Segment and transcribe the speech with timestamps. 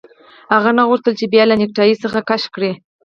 [0.53, 2.71] هغه نه غوښتل چې بیا یې له نیکټايي څخه کش کړي